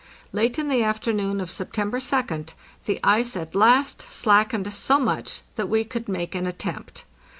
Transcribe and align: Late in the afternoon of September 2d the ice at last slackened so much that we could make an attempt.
Late 0.33 0.57
in 0.57 0.67
the 0.67 0.81
afternoon 0.83 1.39
of 1.39 1.51
September 1.51 1.99
2d 1.99 2.53
the 2.87 2.99
ice 3.03 3.35
at 3.37 3.53
last 3.53 4.01
slackened 4.01 4.73
so 4.73 4.97
much 4.99 5.43
that 5.57 5.69
we 5.69 5.83
could 5.83 6.09
make 6.09 6.33
an 6.33 6.47
attempt. 6.47 7.03